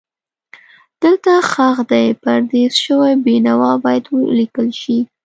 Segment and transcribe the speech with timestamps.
[1.03, 4.99] دلته ښخ دی پردیس شوی بېنوا باید ولیکل شي.